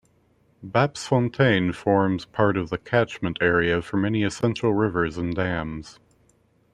[0.65, 5.99] Bapsfontein forms part of the catchment area for many essential rivers and dams.